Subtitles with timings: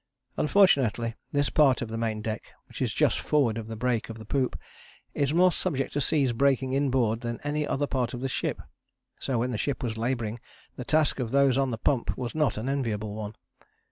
[0.35, 4.17] Unfortunately, this part of the main deck, which is just forward of the break of
[4.17, 4.57] the poop,
[5.13, 8.59] is more subject to seas breaking inboard than any other part of the ship,
[9.19, 10.39] so when the ship was labouring
[10.75, 13.35] the task of those on the pump was not an enviable one.